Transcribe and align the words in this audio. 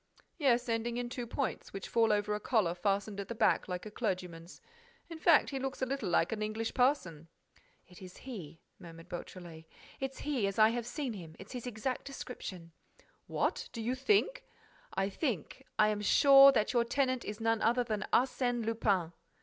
"Yes, 0.39 0.67
ending 0.67 0.97
in 0.97 1.09
two 1.09 1.27
points, 1.27 1.73
which 1.73 1.87
fall 1.87 2.11
over 2.11 2.33
a 2.33 2.39
collar 2.39 2.73
fastened 2.73 3.19
at 3.19 3.27
the 3.27 3.35
back, 3.35 3.67
like 3.67 3.85
a 3.85 3.91
clergyman's. 3.91 4.59
In 5.11 5.19
fact, 5.19 5.51
he 5.51 5.59
looks 5.59 5.79
a 5.79 5.85
little 5.85 6.09
like 6.09 6.31
an 6.31 6.41
English 6.41 6.73
parson." 6.73 7.27
"It's 7.85 8.17
he," 8.17 8.61
murmured 8.79 9.07
Beautrelet, 9.09 9.65
"it's 9.99 10.17
he, 10.17 10.47
as 10.47 10.57
I 10.57 10.69
have 10.69 10.87
seen 10.87 11.13
him: 11.13 11.35
it's 11.37 11.51
his 11.51 11.67
exact 11.67 12.05
description." 12.05 12.71
"What! 13.27 13.69
Do 13.73 13.79
you 13.79 13.93
think—?" 13.93 14.43
"I 14.95 15.07
think, 15.07 15.67
I 15.77 15.89
am 15.89 16.01
sure 16.01 16.51
that 16.51 16.73
your 16.73 16.83
tenant 16.83 17.23
is 17.23 17.39
none 17.39 17.61
other 17.61 17.83
than 17.83 18.07
Arsène 18.11 18.65
Lupin." 18.65 19.11